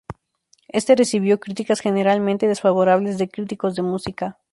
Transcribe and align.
Este 0.67 0.95
recibió 0.95 1.39
críticas 1.39 1.79
generalmente 1.79 2.47
desfavorables 2.47 3.19
de 3.19 3.29
críticos 3.29 3.75
de 3.75 3.83
música. 3.83 4.39